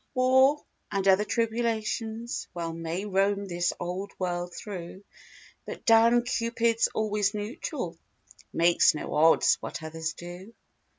War, 0.15 0.65
and 0.91 1.07
other 1.07 1.25
tribulations, 1.25 2.47
Well 2.55 2.73
may 2.73 3.05
roam 3.05 3.45
this 3.45 3.71
old 3.79 4.11
world 4.17 4.51
through 4.55 5.03
But 5.67 5.85
Dan 5.85 6.23
Cupid's 6.23 6.87
always 6.95 7.35
neutral— 7.35 7.99
Makes 8.51 8.95
no 8.95 9.13
odds 9.13 9.57
what 9.59 9.83
others 9.83 10.13
do. 10.13 10.55